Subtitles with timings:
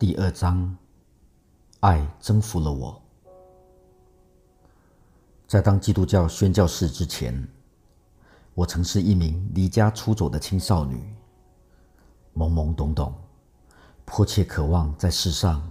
[0.00, 0.74] 第二章，
[1.80, 3.02] 爱征服了我。
[5.46, 7.46] 在当基督教宣教士之前，
[8.54, 11.14] 我曾是一名离家出走的青少女，
[12.34, 13.12] 懵懵懂懂，
[14.06, 15.70] 迫切渴望在世上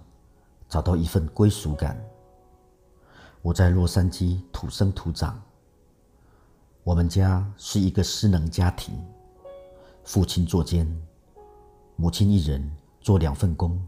[0.68, 2.00] 找到一份归属感。
[3.42, 5.42] 我在洛杉矶土生土长，
[6.84, 8.94] 我们家是一个失能家庭，
[10.04, 10.88] 父亲作奸，
[11.96, 12.72] 母亲一人
[13.02, 13.84] 做两份工。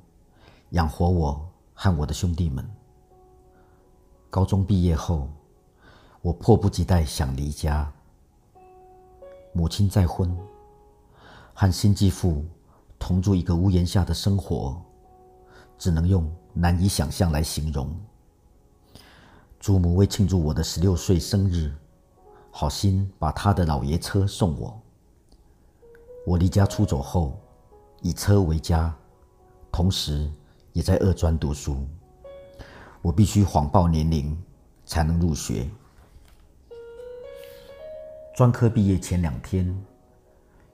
[0.71, 2.65] 养活我和我的兄弟们。
[4.29, 5.27] 高中毕业后，
[6.21, 7.91] 我迫不及待想离家。
[9.51, 10.33] 母亲再婚，
[11.53, 12.45] 和新继父
[12.97, 14.81] 同住一个屋檐下的生活，
[15.77, 17.93] 只能用难以想象来形容。
[19.59, 21.69] 祖母为庆祝我的十六岁生日，
[22.49, 24.81] 好心把她的老爷车送我。
[26.25, 27.37] 我离家出走后，
[28.01, 28.95] 以车为家，
[29.69, 30.31] 同时。
[30.73, 31.85] 也在二专读书，
[33.01, 34.37] 我必须谎报年龄
[34.85, 35.69] 才能入学。
[38.33, 39.75] 专科毕业前两天，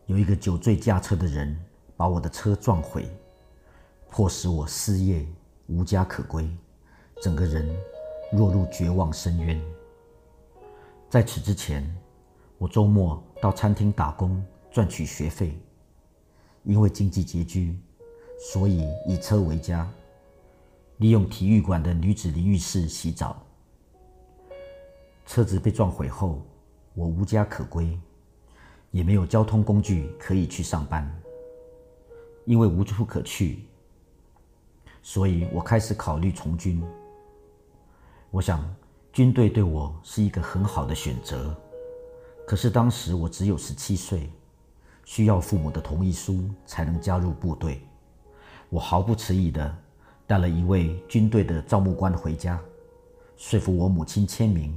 [0.05, 1.59] 有一个酒醉驾车的人
[1.95, 3.09] 把我的车撞毁，
[4.09, 5.27] 迫使我失业、
[5.65, 6.47] 无家可归，
[7.21, 7.67] 整个人
[8.33, 9.59] 落入绝望深渊。
[11.09, 11.91] 在此之前，
[12.59, 15.59] 我周末到餐厅打工赚取学费，
[16.63, 17.79] 因为经济拮据。
[18.39, 19.89] 所以以车为家，
[20.97, 23.43] 利用体育馆的女子淋浴室洗澡。
[25.25, 26.41] 车子被撞毁后，
[26.93, 27.99] 我无家可归，
[28.91, 31.11] 也没有交通工具可以去上班。
[32.45, 33.65] 因为无处可去，
[35.01, 36.81] 所以我开始考虑从军。
[38.31, 38.63] 我想
[39.11, 41.53] 军队对我是一个很好的选择，
[42.45, 44.29] 可是当时我只有十七岁，
[45.03, 47.81] 需要父母的同意书才能加入部队。
[48.69, 49.75] 我毫不迟疑地
[50.25, 52.59] 带了一位军队的招募官回家，
[53.37, 54.75] 说服我母亲签名，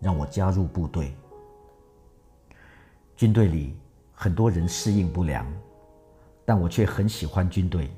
[0.00, 1.14] 让我加入部队。
[3.16, 3.76] 军队里
[4.12, 5.46] 很多人适应不良，
[6.44, 7.88] 但我却很喜欢军队，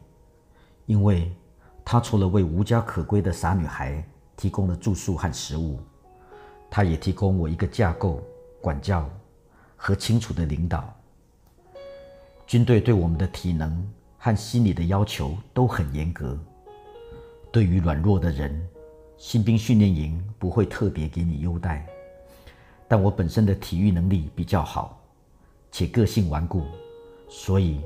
[0.84, 1.34] 因为
[1.82, 4.04] 他除了为无家可归的傻女孩
[4.36, 5.80] 提供了住宿和食物，
[6.68, 8.22] 他也提供我一个架构、
[8.60, 9.08] 管教
[9.76, 10.92] 和清楚的领导。
[12.46, 13.90] 军队对我们的体能。
[14.24, 16.38] 和心理的要求都很严格。
[17.50, 18.64] 对于软弱的人，
[19.16, 21.84] 新兵训练营不会特别给你优待。
[22.86, 24.96] 但我本身的体育能力比较好，
[25.72, 26.62] 且个性顽固，
[27.28, 27.80] 所以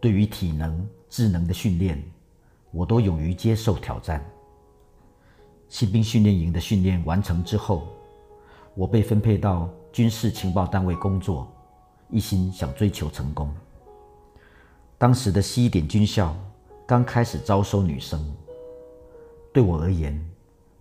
[0.00, 2.02] 对于体能、智能的训练，
[2.72, 4.20] 我都勇于接受挑战。
[5.68, 7.86] 新兵训练营的训练完成之后，
[8.74, 11.46] 我被分配到军事情报单位工作，
[12.10, 13.54] 一心想追求成功。
[14.98, 16.36] 当时的西点军校
[16.84, 18.20] 刚开始招收女生，
[19.52, 20.20] 对我而言，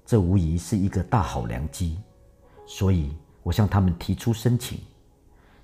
[0.07, 1.99] 这无疑是一个大好良机，
[2.65, 4.79] 所以我向他们提出申请，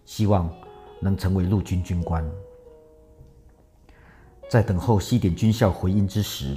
[0.05, 0.47] 希望
[0.99, 2.23] 能成为陆军军官。
[4.47, 6.55] 在等候西点军校回应之时，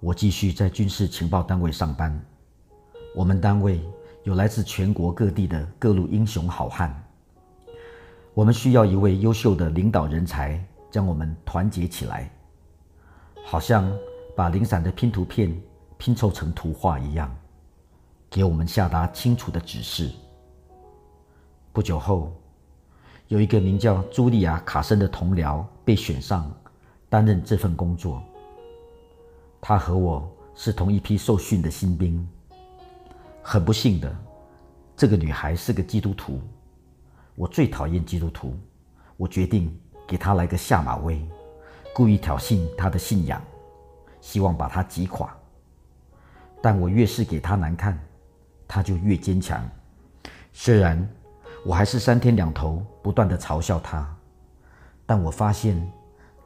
[0.00, 2.20] 我继续在军事情报单位上班。
[3.14, 3.80] 我们单位
[4.24, 6.92] 有来自全国各地的各路英雄好汉，
[8.34, 10.60] 我们需要一位优秀的领导人才。
[10.92, 12.30] 将我们团结起来，
[13.46, 13.90] 好像
[14.36, 15.50] 把零散的拼图片
[15.96, 17.34] 拼凑成图画一样，
[18.28, 20.10] 给我们下达清楚的指示。
[21.72, 22.30] 不久后，
[23.28, 26.54] 有一个名叫茱莉亚·卡森的同僚被选上
[27.08, 28.22] 担任这份工作。
[29.62, 32.28] 他和我是同一批受训的新兵。
[33.42, 34.14] 很不幸的，
[34.94, 36.38] 这个女孩是个基督徒。
[37.34, 38.54] 我最讨厌基督徒。
[39.16, 39.74] 我决定。
[40.12, 41.26] 给他来个下马威，
[41.94, 43.40] 故意挑衅他的信仰，
[44.20, 45.34] 希望把他击垮。
[46.60, 47.98] 但我越是给他难看，
[48.68, 49.66] 他就越坚强。
[50.52, 51.08] 虽然
[51.64, 54.06] 我还是三天两头不断的嘲笑他，
[55.06, 55.82] 但我发现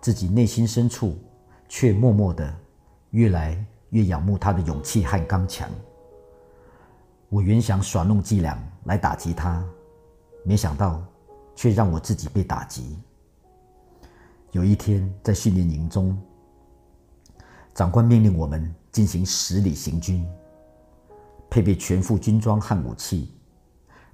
[0.00, 1.18] 自己内心深处
[1.68, 2.54] 却默默的
[3.10, 3.60] 越来
[3.90, 5.68] 越仰慕他的勇气和刚强。
[7.28, 9.60] 我原想耍弄伎俩来打击他，
[10.44, 11.02] 没想到
[11.56, 12.96] 却让我自己被打击。
[14.56, 16.18] 有一天，在训练营中，
[17.74, 20.26] 长官命令我们进行十里行军，
[21.50, 23.34] 配备全副军装和武器。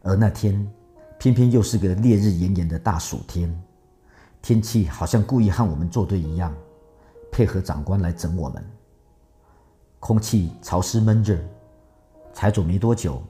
[0.01, 0.69] 而那天，
[1.17, 3.57] 偏偏又是个烈日炎炎的大暑天，
[4.43, 6.53] 天气好像故意和我们作对一样，
[7.31, 8.65] 配合长官来整我们。
[10.01, 11.39] 空气潮湿闷热，
[12.33, 13.23] 才走没多久，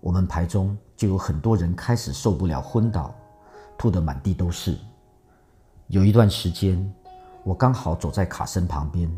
[0.00, 3.14] 我们排中就有很多人开始受不了，昏倒，
[3.76, 4.78] 吐得满地都是。
[5.94, 6.92] 有一段时间，
[7.44, 9.08] 我刚好走在卡森旁边，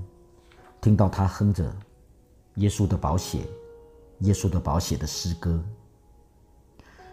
[0.79, 1.65] 听到他哼着
[2.57, 3.39] 《耶稣的宝血》
[4.19, 5.59] 《耶稣的宝血》的诗歌。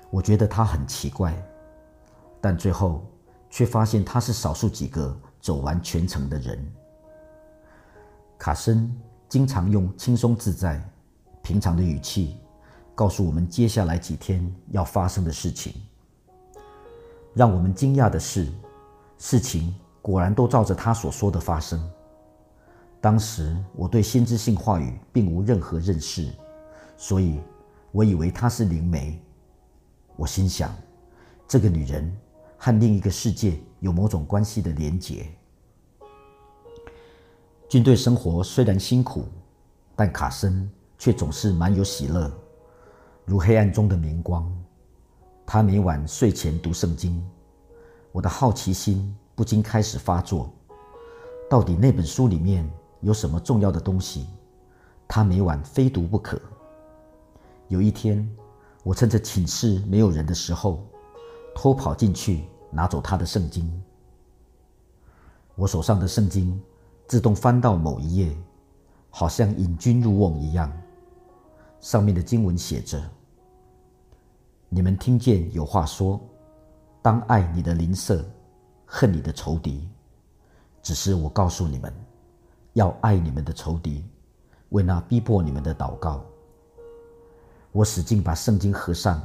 [0.10, 1.34] 我觉得他很奇怪，
[2.42, 3.10] 但最后
[3.50, 6.74] 却发现他是少数几个走完全程的人。
[8.38, 8.94] 卡森
[9.30, 10.86] 经常用轻松自在、
[11.42, 12.38] 平常的语气
[12.94, 15.74] 告诉我们接下来几天要发生的事情。
[17.34, 18.52] 让我们惊讶的是，
[19.26, 21.82] 事情果然都照着他所说的发生。
[23.00, 26.30] 当时我对先知性话语并无任何认识，
[26.98, 27.40] 所以
[27.94, 29.18] 我以为她是灵媒。
[30.18, 30.76] 我心想，
[31.48, 32.14] 这个女人
[32.58, 35.26] 和另一个世界有某种关系的连结。
[37.70, 39.24] 军队生活虽然辛苦，
[39.96, 42.30] 但卡森却总是蛮有喜乐，
[43.24, 44.54] 如黑暗中的明光。
[45.46, 47.26] 他每晚睡前读圣经，
[48.14, 50.48] 我的好奇心不禁开始发作：
[51.50, 52.72] 到底那本书里面
[53.02, 54.28] 有什么重要的东西？
[55.08, 56.40] 他每晚非读不可。
[57.70, 58.30] 有一天，
[58.84, 60.86] 我趁着寝室没有人的时候，
[61.56, 63.82] 偷跑进去拿走他的圣经。
[65.56, 66.62] 我手上的圣经
[67.08, 68.38] 自动翻到某一页，
[69.10, 70.72] 好像引君入瓮一样。
[71.82, 73.02] 上面的经文写着。
[74.70, 76.22] 你们听见有话说
[77.04, 78.26] ：“当爱你的邻舍，
[78.86, 79.88] 恨你的仇敌。”
[80.82, 81.94] 只是我告诉你们，
[82.74, 84.06] 要爱你们的仇敌，
[84.70, 86.24] 为那逼迫你们的祷告。
[87.74, 89.22] 我使劲把圣经合上，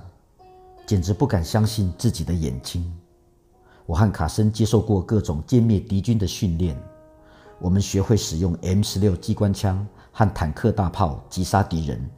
[0.86, 2.92] 简直不敢相信自己的眼睛。
[3.86, 6.76] 我和卡森接受过各种歼灭敌军的训练，
[7.60, 12.10] 我们学会使用 M 十六机关枪和坦克大炮击杀敌人。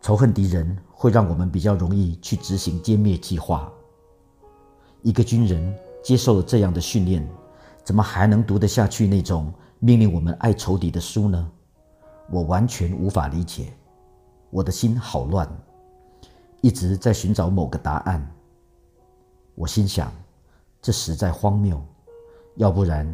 [0.00, 3.72] 仇恨敌人会让我们比较容易去执行歼灭计划。
[5.04, 7.28] 一个军人接受了这样的训练，
[7.84, 11.52] 怎么还能读得下去那种命令我们爱仇敌的书呢？
[12.30, 13.70] 我完全无法理解，
[14.48, 15.46] 我的心好乱，
[16.62, 18.26] 一直在寻找某个答案。
[19.54, 20.10] 我心想，
[20.80, 21.78] 这实在荒谬，
[22.56, 23.06] 要不然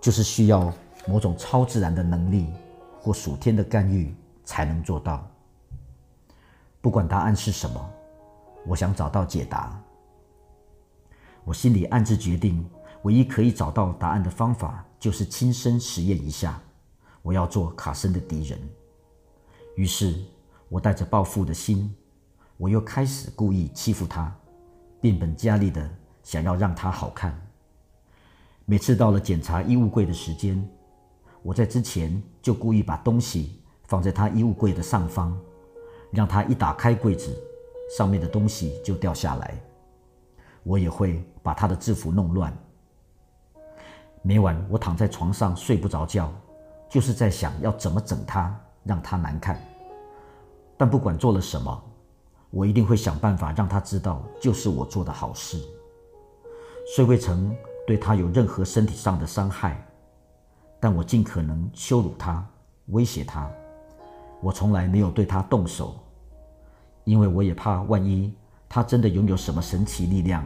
[0.00, 0.72] 就是需要
[1.06, 2.46] 某种超自然的能力
[3.02, 4.16] 或属天的干预
[4.46, 5.22] 才能做到。
[6.80, 7.90] 不管答案是什么，
[8.66, 9.78] 我想找到解答。
[11.44, 12.64] 我心里暗自决定，
[13.02, 16.60] 唯一可以找到答案的方法就是亲身实验一下。
[17.22, 18.58] 我要做卡森的敌人。
[19.76, 20.14] 于是，
[20.68, 21.94] 我带着报复的心，
[22.56, 24.34] 我又开始故意欺负他，
[25.00, 25.88] 变本加厉的
[26.22, 27.40] 想要让他好看。
[28.64, 30.68] 每次到了检查衣物柜的时间，
[31.42, 35.36] 我在之前就故意把东西放在他衣物柜的上方。
[36.12, 37.34] 让他一打开柜子，
[37.96, 39.58] 上面的东西就掉下来。
[40.62, 42.52] 我也会把他的制服弄乱。
[44.22, 46.32] 每晚我躺在床上睡不着觉，
[46.88, 48.54] 就是在想要怎么整他，
[48.84, 49.60] 让他难看。
[50.76, 51.82] 但不管做了什么，
[52.50, 55.58] 我一定会想办法让他知道，就是我做的好事。
[56.94, 57.56] 虽未曾
[57.86, 59.84] 对他有任何身体上的伤害，
[60.78, 62.44] 但我尽可能羞辱他，
[62.86, 63.50] 威胁他。
[64.40, 65.94] 我从来没有对他动手，
[67.04, 68.34] 因为我也怕万一
[68.74, 70.42] 他真的拥有什么神奇力量。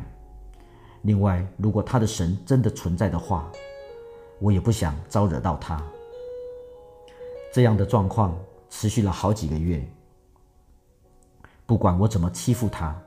[1.03, 3.49] 另外，如果他的神真的存在的话，
[4.41, 5.81] 我也不想招惹到他。
[7.53, 8.37] 这样的状况
[8.69, 9.89] 持续了好几个月。
[11.67, 13.01] 不管我怎么欺负他，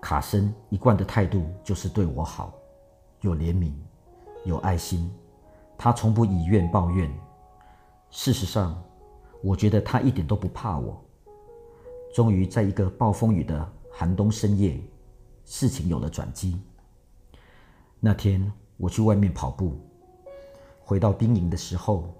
[0.00, 2.54] 卡森一贯的态度就是对我好，
[3.22, 3.72] 有怜悯，
[4.44, 5.12] 有爱心。
[5.76, 7.12] 他从不以怨报怨。
[8.08, 8.80] 事实上。
[9.40, 11.00] 我觉得他一点都不怕我。
[12.12, 14.80] 终于，在一个暴风雨的寒冬深夜，
[15.44, 16.56] 事情有了转机。
[17.98, 18.40] 那天
[18.76, 19.76] 我去外面跑步，
[20.78, 22.14] 回到兵营的时候，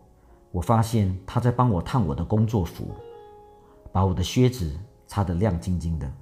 [0.51, 2.91] 我发现他在帮我烫我的工作服，
[3.93, 6.13] 把我的靴子擦得亮晶晶的。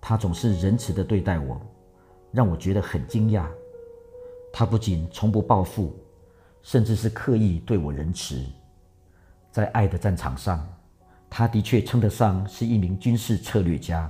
[0.00, 1.60] 他总是仁慈的对待我，
[2.30, 3.48] 让我觉得很惊讶。
[4.52, 5.92] 他不仅从不报复，
[6.62, 8.40] 甚至是刻意对我仁慈。
[9.50, 10.64] 在爱的战场上，
[11.28, 14.08] 他的确称得上是一名军事策略家。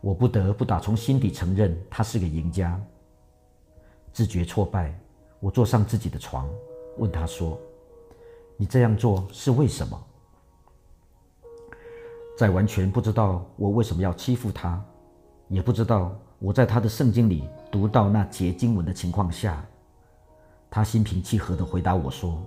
[0.00, 2.80] 我不得不打从心底承认，他是个赢家。
[4.12, 4.98] 自觉挫败，
[5.38, 6.48] 我坐上自己的床，
[6.98, 7.58] 问他说
[8.56, 10.06] ：“你这样做是为什么？”
[12.36, 14.82] 在完全不知道我为什么要欺负他，
[15.48, 19.62] 也不知道我在他的圣经里读到那节经文的情况下，
[20.70, 22.42] 他心平气和地回答我说。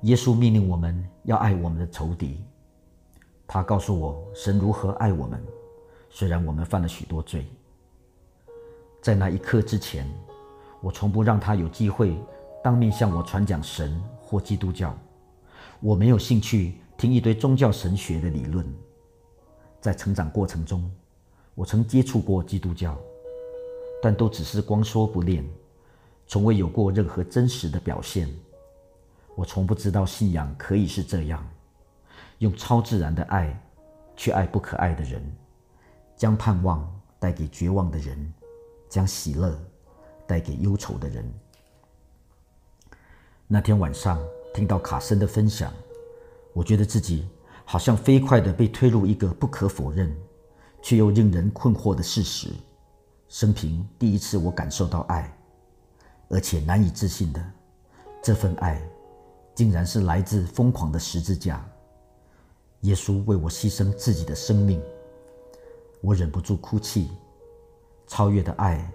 [0.00, 2.44] 耶稣命令我们要爱我们的仇敌。
[3.46, 5.42] 他告诉我神如何爱我们，
[6.16, 7.44] 虽然我们犯了许多罪。
[9.02, 10.08] 在那一刻之前，
[10.80, 12.16] 我从不让他有机会
[12.62, 14.96] 当面向我传讲神或基督教。
[15.80, 18.64] 我没有兴趣听一堆宗教神学的理论。
[19.80, 20.88] 在成长过程中，
[21.56, 22.96] 我曾接触过基督教，
[24.00, 25.44] 但都只是光说不练，
[26.28, 28.32] 从未有过任何真实的表现。
[29.34, 31.44] 我从不知道信仰可以是这样，
[32.38, 33.60] 用超自然的爱
[34.14, 35.20] 去爱不可爱的人，
[36.24, 38.32] 将盼望带给绝望的人，
[38.88, 39.54] 将喜乐
[40.26, 41.22] 带给忧愁的人。
[43.46, 44.18] 那天晚上
[44.54, 45.70] 听到卡森的分享，
[46.54, 47.28] 我觉得自己。
[47.66, 50.16] 好像飞快地被推入一个不可否认，
[50.80, 52.48] 却又令人困惑的事实。
[53.28, 55.30] 生平第一次，我感受到爱，
[56.30, 57.52] 而且难以置信的，
[58.22, 58.82] 这份爱，
[59.54, 61.62] 竟然是来自疯狂的十字架。
[62.80, 64.80] 耶稣为我牺牲自己的生命，
[66.04, 67.10] 我忍不住哭泣。
[68.06, 68.92] 超越的爱，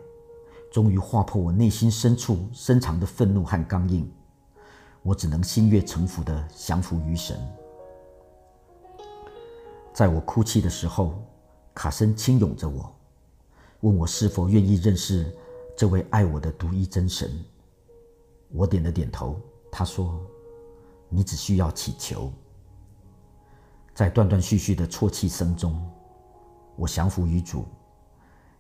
[0.72, 4.08] 终于划破我内心深处深藏的愤怒和刚硬。
[5.02, 7.36] 我只能心悦诚服地降服于神。
[9.92, 11.20] 在我哭泣的时候，
[11.74, 12.96] 卡森轻拥着我，
[13.80, 15.36] 问我是否愿意认识
[15.76, 17.32] 这位爱我的独一真神。
[18.50, 19.42] 我点了点头。
[19.72, 20.20] 他说
[21.10, 22.32] ：“你只需要祈求。”
[23.96, 25.80] 在断断续续的啜泣声中，
[26.80, 27.66] 我降服于主，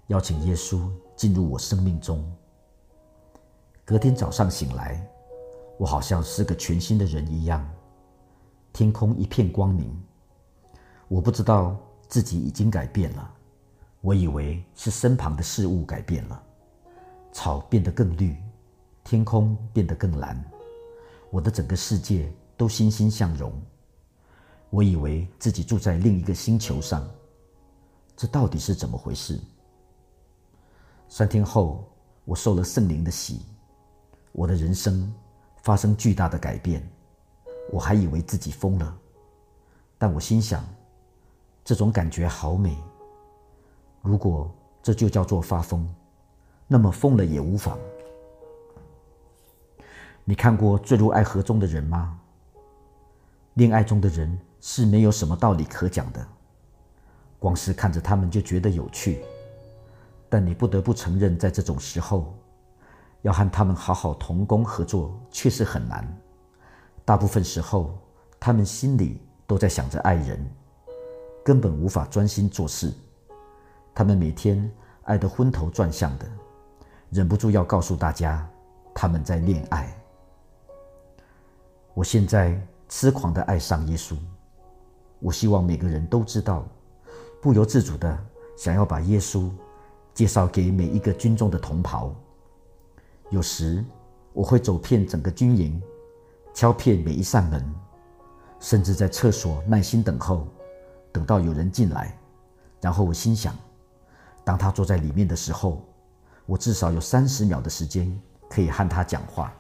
[0.07, 2.29] 邀请耶稣进入我生命中。
[3.85, 5.01] 隔天早上醒来，
[5.77, 7.65] 我好像是个全新的人一样，
[8.73, 9.97] 天空一片光明。
[11.07, 11.77] 我不知道
[12.09, 13.33] 自己已经改变了，
[14.01, 16.43] 我以为是身旁的事物改变了，
[17.31, 18.35] 草变得更绿，
[19.01, 20.43] 天空变得更蓝，
[21.31, 23.49] 我的整个世界都欣欣向荣。
[24.69, 27.09] 我以为自己住在另一个星球上，
[28.19, 29.39] 这到底是怎么回事？
[31.07, 31.85] 三天后，
[32.25, 33.45] 我受了圣灵的洗，
[34.33, 35.09] 我的人生
[35.63, 36.85] 发生巨大的改变。
[37.71, 38.97] 我还以为自己疯了，
[39.97, 40.61] 但我心想。
[41.63, 42.77] 这种感觉好美。
[44.01, 45.87] 如果这就叫做发疯，
[46.67, 47.79] 那么疯了也无妨。
[50.25, 52.19] 你看过坠入爱河中的人吗？
[53.53, 56.27] 恋爱中的人是没有什么道理可讲的，
[57.39, 59.23] 光是看着他们就觉得有趣。
[60.29, 62.35] 但你不得不承认，在这种时候，
[63.23, 66.07] 要和他们好好同工合作，确实很难。
[67.03, 67.97] 大部分时候，
[68.39, 70.45] 他们心里都在想着爱人。
[71.43, 72.93] 根本无法专心做事，
[73.95, 74.69] 他们每天
[75.03, 76.27] 爱得昏头转向的，
[77.09, 78.47] 忍不住要告诉大家
[78.93, 79.91] 他们在恋爱。
[81.95, 84.15] 我现在痴狂的爱上耶稣，
[85.19, 86.67] 我希望每个人都知道，
[87.41, 88.17] 不由自主的
[88.57, 89.49] 想要把耶稣
[90.13, 92.13] 介绍给每一个军中的同袍。
[93.29, 93.83] 有时
[94.33, 95.81] 我会走遍整个军营，
[96.53, 97.63] 敲遍每一扇门，
[98.59, 100.47] 甚至在厕所耐心等候。
[101.11, 102.15] 等到有人进来，
[102.79, 103.55] 然后我心想，
[104.43, 105.83] 当他坐在里面的时候，
[106.45, 108.15] 我至少有三十秒的时间
[108.47, 109.51] 可以和他讲话。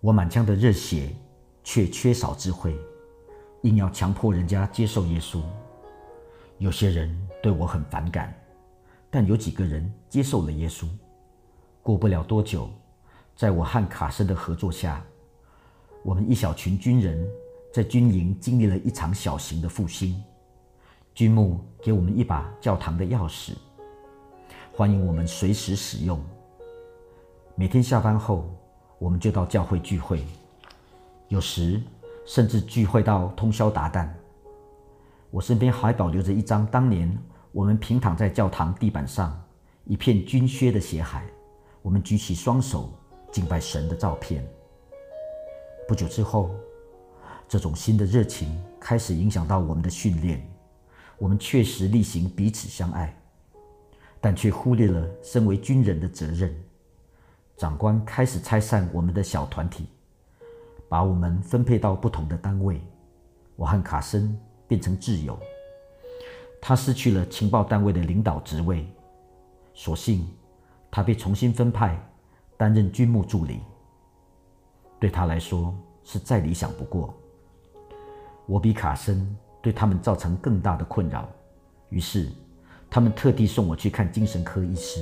[0.00, 1.12] 我满腔的热血，
[1.64, 2.78] 却缺少智慧，
[3.62, 5.40] 硬要强迫人家接受耶稣。
[6.58, 8.34] 有些人对我很反感，
[9.10, 10.86] 但有几个人接受了耶稣。
[11.82, 12.68] 过不了多久，
[13.36, 15.04] 在我和卡森的合作下，
[16.02, 17.28] 我们一小群军人。
[17.70, 20.20] 在军营经历了一场小型的复兴，
[21.14, 23.52] 军牧给我们一把教堂的钥匙，
[24.72, 26.18] 欢迎我们随时使用。
[27.54, 28.48] 每天下班后，
[28.98, 30.24] 我们就到教会聚会，
[31.28, 31.80] 有时
[32.28, 34.06] 甚至聚会到通宵达旦。
[35.30, 37.18] 我身边还保留着一张当年
[37.52, 39.42] 我们平躺在教堂地板上，
[39.84, 41.24] 一片军靴的血海，
[41.80, 42.92] 我们举起双手
[43.32, 44.46] 敬拜神的照片。
[45.88, 46.54] 不久之后。
[47.50, 50.46] 这种新的热情开始影响到我们的训练。
[51.16, 53.18] 我们确实例行彼此相爱，
[54.20, 56.54] 但却忽略了身为军人的责任。
[57.56, 59.86] 长官开始拆散我们的小团体，
[60.88, 62.80] 把我们分配到不同的单位。
[63.56, 65.38] 我和卡森变成挚友。
[66.60, 68.86] 他失去了情报单位的领导职位，
[69.74, 70.28] 所幸
[70.90, 71.96] 他被重新分派
[72.56, 73.60] 担任军务助理。
[74.98, 77.14] 对他来说是再理想不过。
[78.46, 81.28] 我比卡森对他们造成更大的困扰，
[81.90, 82.28] 于是
[82.90, 85.00] 他们特地送我去看精神科医师。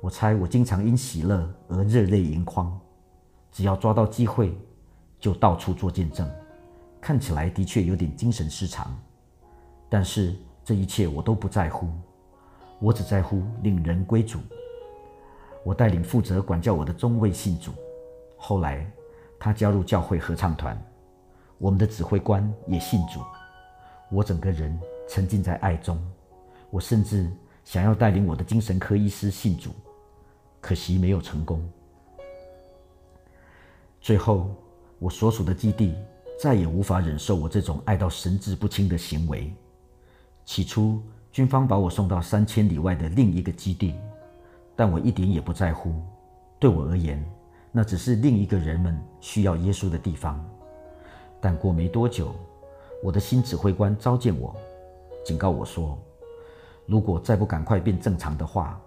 [0.00, 2.78] 我猜我经常因喜乐而热泪盈眶，
[3.58, 4.56] 只要抓到机会
[5.18, 6.30] 就到处做见证，
[7.00, 8.96] 看起来的确有点精神失常。
[9.88, 10.32] 但是
[10.64, 11.90] 这一切我都不在乎，
[12.78, 14.38] 我只在乎令人归主，
[15.64, 17.72] 我带领负责管教我的中尉信主，
[18.36, 18.88] 后来
[19.40, 20.80] 他加入教会合唱团，
[21.58, 23.18] 我们的指挥官也信主。
[24.08, 26.00] 我整个人沉浸在爱中，
[26.70, 27.28] 我甚至
[27.64, 29.72] 想要带领我的精神科医师信主，
[30.60, 31.68] 可惜没有成功。
[34.00, 34.50] 最后，
[34.98, 35.94] 我所属的基地
[36.40, 39.52] 再也无法忍受我这种爱到神志不清的行为。
[40.44, 43.94] 起初，军方把我送到三千里外的另一个基地，
[44.74, 45.92] 但我一点也不在乎。
[46.58, 47.22] 对我而言，
[47.70, 50.42] 那只是另一个人们需要耶稣的地方。
[51.40, 52.34] 但过没多久，
[53.02, 54.56] 我的新指挥官召见我，
[55.24, 55.98] 警告我说
[56.86, 58.80] ：“如果再不赶快变正常的话，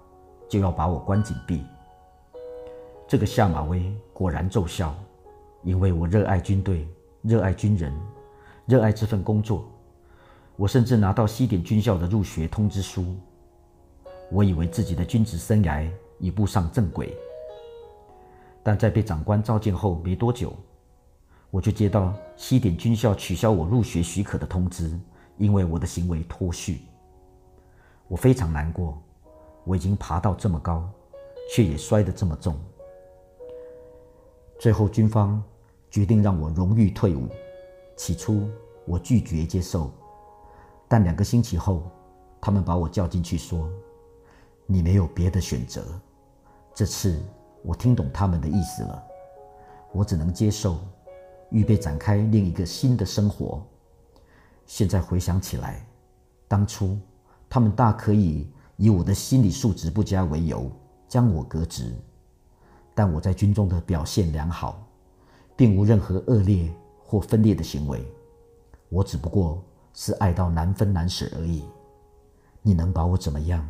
[0.50, 1.64] 就要把我关紧闭。”
[3.08, 4.94] 这个下马威果然奏效，
[5.64, 6.88] 因为我热爱军队，
[7.24, 7.92] 热爱军人，
[8.68, 9.68] 热爱这份工作。
[10.56, 13.16] 我甚至拿到西点军校的入学通知书。
[14.30, 17.18] 我以为自己的军职生涯已步上正轨，
[18.62, 20.54] 但在被长官召见后没多久，
[21.50, 24.96] 我就接到西点军校取消我入学许可的通知，
[25.38, 26.82] 因为我的行为脱序。
[28.08, 29.02] 我非常难过，
[29.64, 30.88] 我已经爬到这么高，
[31.56, 32.56] 却也摔得这么重。
[34.62, 35.44] 最后，军方
[35.90, 37.28] 决定让我荣誉退伍。
[37.98, 38.48] 起初，
[38.86, 39.90] 我拒绝接受。
[40.88, 41.82] 但两个星期后，
[42.40, 43.68] 他们把我叫进去说
[44.68, 45.84] ：“你没有别的选择。”
[46.76, 47.20] 这次
[47.64, 49.04] 我听懂他们的意思了，
[49.94, 50.78] 我只能接受，
[51.50, 53.66] 预备展开另一个新的生活。
[54.68, 55.84] 现在回想起来，
[56.48, 57.00] 当初
[57.50, 60.72] 他们大可以以我的心理素质不佳为由
[61.08, 61.96] 将我革职，
[63.02, 64.88] 但我在军中的表现良好，
[65.56, 66.72] 并无任何恶劣
[67.04, 68.06] 或分裂的行为，
[68.90, 69.60] 我只不过。
[69.92, 71.66] 是爱到难分难舍而已，
[72.62, 73.68] 你能把我怎么样？